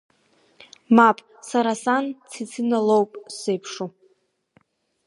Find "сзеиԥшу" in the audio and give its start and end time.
3.33-3.87